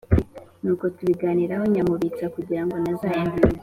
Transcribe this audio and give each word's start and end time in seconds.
Nuko 0.61 0.85
tubiganiraho 0.95 1.63
nyamubitsa 1.73 2.25
kugira 2.35 2.61
ngo 2.65 2.75
ntazayata 2.81 3.41